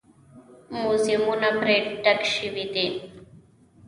موزیمونه 0.81 1.49
پرې 1.59 1.77
ډک 2.03 2.21
شوي 2.35 2.65
دي. 2.73 2.87